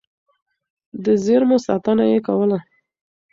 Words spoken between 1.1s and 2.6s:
زېرمو ساتنه يې کوله.